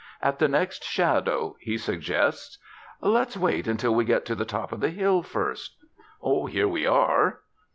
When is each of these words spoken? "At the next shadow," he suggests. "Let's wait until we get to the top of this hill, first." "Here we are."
"At 0.19 0.39
the 0.39 0.47
next 0.47 0.83
shadow," 0.83 1.57
he 1.59 1.77
suggests. 1.77 2.57
"Let's 3.01 3.37
wait 3.37 3.67
until 3.67 3.93
we 3.93 4.03
get 4.03 4.25
to 4.25 4.33
the 4.33 4.45
top 4.45 4.71
of 4.71 4.79
this 4.79 4.95
hill, 4.95 5.21
first." 5.21 5.75
"Here 6.49 6.67
we 6.67 6.87
are." 6.87 7.41